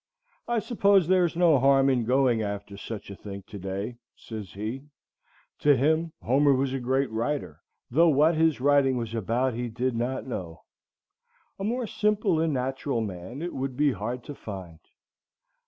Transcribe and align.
"I 0.47 0.57
suppose 0.57 1.07
there's 1.07 1.35
no 1.35 1.59
harm 1.59 1.87
in 1.87 2.05
going 2.05 2.41
after 2.41 2.75
such 2.75 3.11
a 3.11 3.15
thing 3.15 3.43
to 3.45 3.59
day," 3.59 3.99
says 4.15 4.53
he. 4.53 4.87
To 5.59 5.77
him 5.77 6.11
Homer 6.23 6.53
was 6.55 6.73
a 6.73 6.79
great 6.79 7.11
writer, 7.11 7.61
though 7.91 8.09
what 8.09 8.33
his 8.33 8.59
writing 8.59 8.97
was 8.97 9.13
about 9.13 9.53
he 9.53 9.69
did 9.69 9.95
not 9.95 10.25
know. 10.25 10.63
A 11.59 11.63
more 11.63 11.85
simple 11.85 12.39
and 12.39 12.51
natural 12.51 13.01
man 13.01 13.43
it 13.43 13.53
would 13.53 13.77
be 13.77 13.91
hard 13.91 14.23
to 14.23 14.33
find. 14.33 14.79